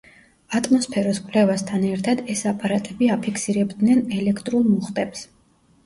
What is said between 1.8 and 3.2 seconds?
ერთად ეს აპარატები